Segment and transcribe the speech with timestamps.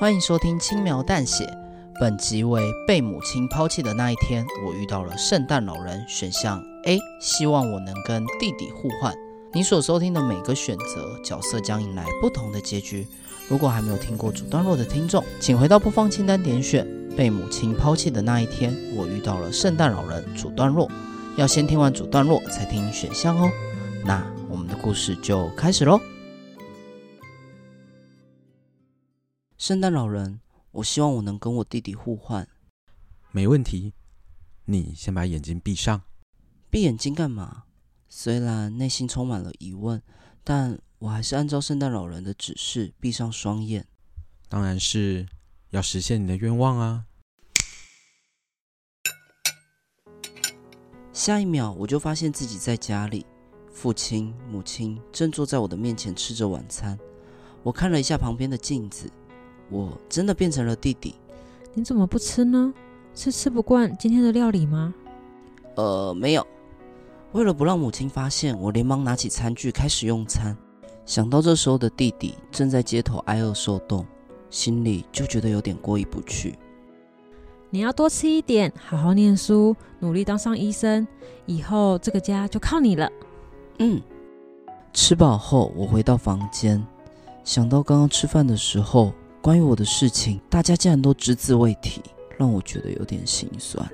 [0.00, 1.46] 欢迎收听轻描淡写，
[2.00, 6.02] 本集为被母亲抛弃的那一天，我遇到了圣诞老人。
[6.08, 9.14] 选项 A，希望我能跟弟弟互换。
[9.52, 13.06] 你所收听的每个选择，角色将迎来不同的结局。
[13.46, 16.82] 如果还没有听过主段落的听众，请回到播放清单点选
[17.14, 20.90] 《被母亲抛弃的那一天，我遇到了圣诞老人》主段落。
[21.36, 23.50] 要先听完主段落才听选项哦。
[24.02, 26.00] 那我们的故事就开始喽。
[29.60, 32.48] 圣诞老人，我希望我能跟我弟弟互换。
[33.30, 33.92] 没问题，
[34.64, 36.00] 你先把眼睛闭上。
[36.70, 37.64] 闭眼睛干嘛？
[38.08, 40.02] 虽然内心充满了疑问，
[40.42, 43.86] 但我还是按照圣诞老人的指示闭上双眼。
[44.48, 45.28] 当然是
[45.68, 47.04] 要实现你的愿望啊！
[51.12, 53.26] 下一秒，我就发现自己在家里，
[53.70, 56.98] 父亲、母亲正坐在我的面前吃着晚餐。
[57.62, 59.12] 我看了一下旁边的镜子，
[59.70, 61.14] 我真的变成了弟弟。
[61.72, 62.74] 你怎么不吃呢？
[63.14, 64.94] 是吃不惯今天的料理吗？
[65.76, 66.46] 呃，没有。
[67.32, 70.56] 为了不让母亲发现，我连忙拿起餐具开始用餐。
[71.06, 74.06] 想到这时候的弟弟正在街头挨饿受冻，
[74.48, 76.56] 心里就觉得有点过意不去。
[77.68, 81.06] 你要多吃一点，好好念书，努力当上医生，
[81.46, 83.10] 以后这个家就靠你了。
[83.78, 84.00] 嗯，
[84.92, 86.84] 吃饱后我回到房间，
[87.44, 89.12] 想到刚刚吃饭的时候
[89.42, 92.02] 关于我的事情，大家竟然都只字未提，
[92.36, 93.90] 让我觉得有点心酸。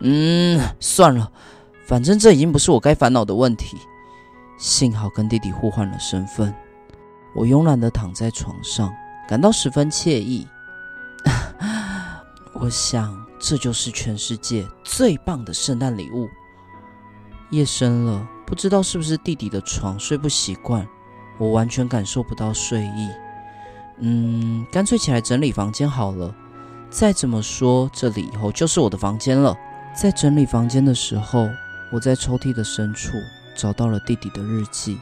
[0.00, 1.30] 嗯，算了，
[1.86, 3.76] 反正这已经不是我该烦恼的问题。
[4.58, 6.52] 幸好跟弟弟互换了身份，
[7.34, 8.92] 我慵懒的躺在床上，
[9.28, 10.46] 感到十分惬意。
[12.54, 16.28] 我想，这就是全世界最棒的圣诞礼物。
[17.50, 20.86] 夜深了，不知道是不是弟弟的床睡不习惯，
[21.38, 23.08] 我完全感受不到睡意。
[23.98, 26.34] 嗯，干脆起来整理房间好了。
[26.90, 29.56] 再怎么说，这里以后就是我的房间了。
[30.00, 31.48] 在整理房间的时候，
[31.92, 33.12] 我在抽屉的深处
[33.56, 34.98] 找到了弟弟的日记。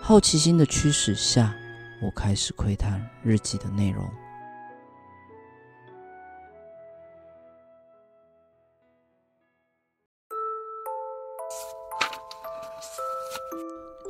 [0.00, 1.54] 好奇心的驱使下，
[2.02, 4.08] 我开始窥探日记的内容。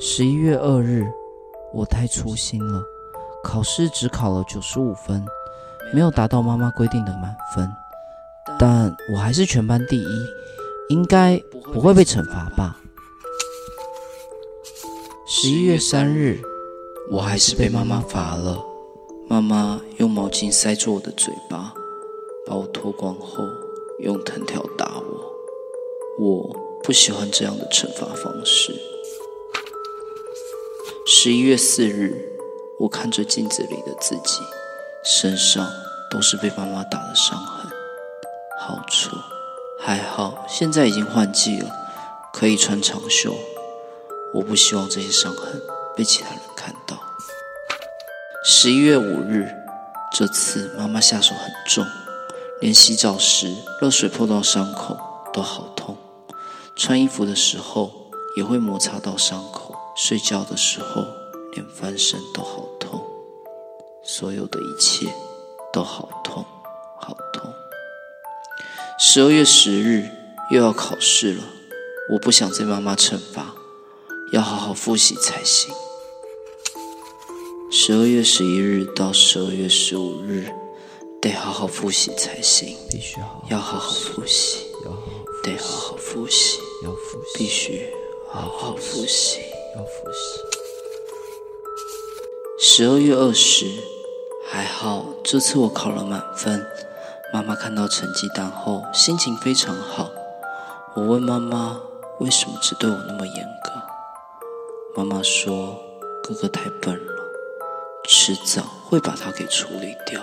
[0.01, 1.05] 十一月二日，
[1.73, 2.83] 我太粗心了，
[3.43, 5.25] 考试只考了九十五分，
[5.93, 7.71] 没有达到妈妈规定的满分，
[8.59, 10.27] 但我还是全班第一，
[10.89, 11.41] 应该
[11.73, 12.77] 不会被惩罚吧？
[15.27, 16.41] 十一月三日，
[17.11, 18.63] 我还是被妈妈罚了，
[19.29, 21.73] 妈妈用毛巾塞住我的嘴巴，
[22.47, 23.45] 把我脱光后
[24.01, 25.01] 用藤条打
[26.19, 28.75] 我，我不喜欢这样的惩罚方式。
[31.07, 32.15] 十一月四日，
[32.81, 34.41] 我看着镜子里的自己，
[35.05, 35.69] 身上
[36.09, 37.69] 都是被妈妈打的伤痕，
[38.61, 39.17] 好丑。
[39.81, 41.71] 还好现在已经换季了，
[42.33, 43.35] 可以穿长袖。
[44.35, 45.61] 我不希望这些伤痕
[45.97, 46.97] 被其他人看到。
[48.45, 49.53] 十一月五日，
[50.13, 51.85] 这次妈妈下手很重，
[52.61, 54.97] 连洗澡时热水泼到伤口
[55.33, 55.97] 都好痛，
[56.77, 57.91] 穿衣服的时候
[58.37, 59.75] 也会摩擦到伤口。
[59.97, 61.05] 睡觉的时候，
[61.59, 63.05] 连翻身都好痛，
[64.05, 65.09] 所有的一切
[65.73, 66.45] 都好痛，
[67.01, 67.53] 好痛。
[68.97, 70.09] 十二月十日
[70.53, 71.43] 又要考试了，
[72.13, 73.57] 我不想再妈妈惩罚，
[74.33, 75.75] 要好好复习才行。
[77.73, 80.49] 十二月十一日到十二月十五日，
[81.21, 84.93] 得好好复习才行，必须好，要好好复习，要
[85.43, 87.93] 得好好复习，要复习，必须
[88.31, 89.41] 好好复习。
[89.75, 90.48] 要复习。
[92.81, 93.67] 十二月二十，
[94.49, 96.65] 还好，这次我考了满分。
[97.33, 100.09] 妈妈看到成绩单后，心情非常好。
[100.95, 101.81] 我问妈妈，
[102.21, 103.73] 为什么只对我那么严格？
[104.95, 105.77] 妈妈说，
[106.23, 107.13] 哥哥太笨了，
[108.05, 110.23] 迟早会把他给处理掉。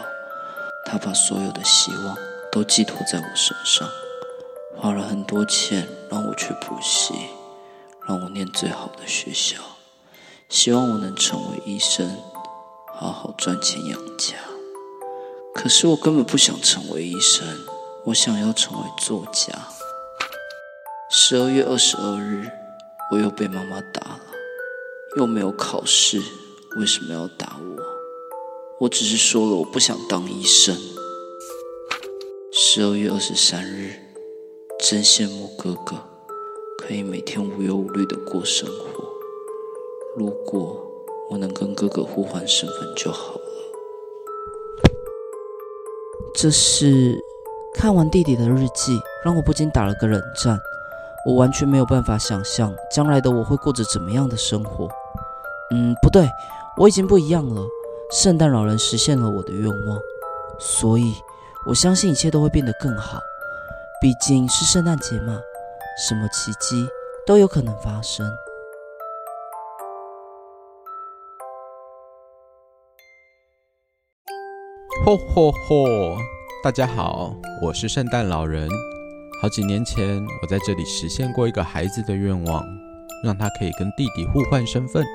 [0.85, 2.15] 他把所有的希望
[2.53, 3.85] 都寄托在我身上，
[4.77, 7.15] 花了很多钱让我去补习。
[8.07, 9.57] 让我念最好的学校，
[10.47, 12.17] 希望我能成为医生，
[12.95, 14.35] 好好赚钱养家。
[15.53, 17.45] 可是我根本不想成为医生，
[18.05, 19.53] 我想要成为作家。
[21.09, 22.49] 十二月二十二日，
[23.11, 24.21] 我又被妈妈打了，
[25.17, 26.21] 又没有考试，
[26.77, 27.83] 为什么要打我？
[28.81, 30.75] 我只是说了我不想当医生。
[32.51, 33.99] 十二月二十三日，
[34.79, 35.97] 真羡慕哥哥。
[36.77, 39.09] 可以每天无忧无虑的过生活。
[40.15, 40.94] 如果
[41.29, 43.41] 我能跟哥哥互换身份就好了。
[46.33, 47.17] 这是
[47.73, 50.59] 看完弟弟的日记，让我不禁打了个冷战。
[51.25, 54.87] 我完全没有办法想象将来的我会过着怎么样的生活。
[55.71, 56.29] 嗯，不对，
[56.77, 57.65] 我已经不一样了。
[58.11, 59.99] 圣诞老人实现了我的愿望，
[60.59, 61.15] 所以
[61.65, 63.19] 我相信一切都会变得更好。
[63.99, 65.39] 毕竟是圣诞节嘛，
[66.07, 66.87] 什么奇迹
[67.25, 68.31] 都有可能发生。
[75.05, 76.17] 吼吼吼！
[76.63, 78.67] 大家好，我是圣诞老人。
[79.39, 82.65] 好几年前，我在这里实现过一个孩子的愿望，
[83.23, 85.05] 让他可以跟弟弟互换身份。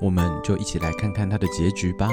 [0.00, 2.08] 我们就一起来看看他的结局吧。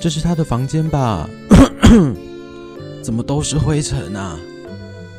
[0.00, 1.28] 这是他的房间吧？
[3.02, 4.38] 怎么都是灰尘啊？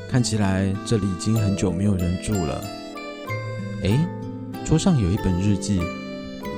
[0.09, 2.63] 看起来这里已经很久没有人住了。
[3.83, 3.99] 诶，
[4.63, 5.81] 桌上有一本日记。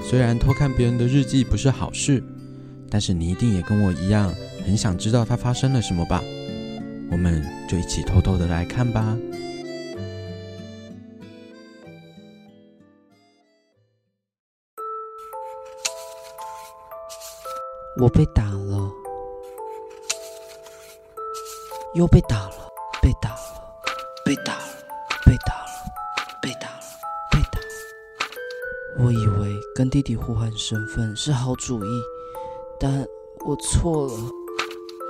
[0.03, 2.21] 虽然偷看别人的日记不是好事，
[2.89, 4.33] 但是你一定也跟我一样，
[4.65, 6.21] 很想知道他发生了什么吧？
[7.09, 9.17] 我们就一起偷偷的来看吧。
[17.99, 18.91] 我被打了，
[21.93, 22.69] 又被打了，
[23.01, 23.37] 被打了，
[24.25, 24.63] 被打了，
[25.25, 25.67] 被打了，
[26.41, 26.81] 被打了，
[27.31, 27.65] 被打了。
[28.97, 29.30] 我以为
[29.73, 32.01] 跟弟弟互换身份是好主意，
[32.79, 33.07] 但
[33.45, 34.13] 我错了，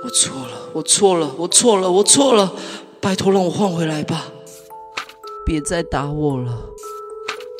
[0.04, 2.52] 我错了，我错了，我错了，我错了！
[3.00, 4.28] 拜托让我换回来吧，
[5.44, 6.70] 别再打我了，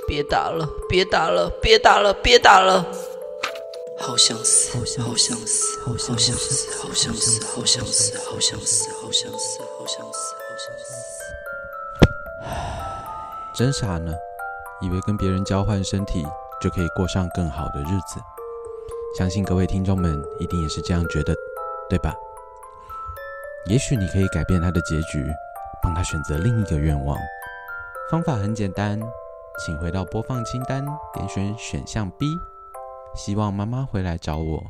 [0.06, 2.86] 别打了，别打了，别打了，别打了！
[3.98, 5.04] 好想死，好想
[5.36, 10.94] 死，好想死，好想死，好想死，好想死，好想死，好想死，好想死，好想死！
[12.44, 13.04] 唉，
[13.56, 14.12] 真傻呢，
[14.80, 16.24] 以为跟别人交换身体
[16.62, 18.20] 就可以过上更好的日子。
[19.18, 21.34] 相信各位听众们一定也是这样觉得，
[21.90, 22.14] 对吧？
[23.66, 25.26] 也许你可以改变他的结局，
[25.82, 27.18] 帮他选择另一个愿望。
[28.10, 29.00] 方法很简单，
[29.64, 32.26] 请回到播放清单，点选选项 B。
[33.14, 34.64] 希望妈妈回来找我。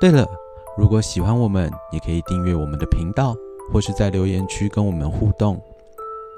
[0.00, 0.26] 对了，
[0.76, 3.34] 如果喜欢我们，也可以订阅我们的频道，
[3.72, 5.58] 或是在留言区跟我们互动。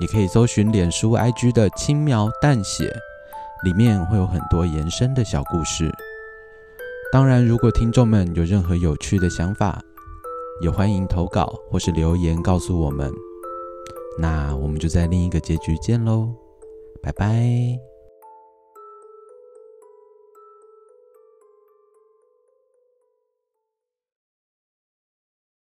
[0.00, 2.93] 也可以搜寻脸书、IG 的“轻描淡写”，
[3.64, 5.90] 里面会有很多延伸的小故事。
[7.12, 9.81] 当然，如果听众们有任何有趣的想法，
[10.61, 13.12] 也欢迎投稿或是留言告诉我们。
[14.19, 16.28] 那我们就在另一个结局见喽，
[17.02, 17.94] 拜拜。